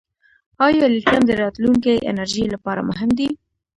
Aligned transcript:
آیا 0.65 0.85
لیتیم 0.93 1.21
د 1.27 1.31
راتلونکي 1.41 1.93
انرژۍ 2.11 2.45
لپاره 2.53 2.81
مهم 2.89 3.09
دی؟ 3.17 3.29